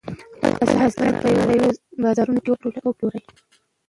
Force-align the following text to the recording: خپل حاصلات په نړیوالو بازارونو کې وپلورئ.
خپل 0.55 0.73
حاصلات 0.81 1.15
په 1.21 1.27
نړیوالو 1.35 1.67
بازارونو 2.03 2.39
کې 2.43 2.49
وپلورئ. 2.85 3.21